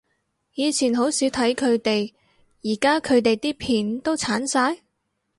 [0.55, 2.11] 以前好少睇佢哋，
[2.63, 4.79] 而家佢哋啲片都剷晒？